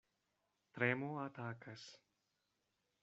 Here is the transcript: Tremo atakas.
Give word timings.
Tremo 0.77 1.09
atakas. 1.25 1.83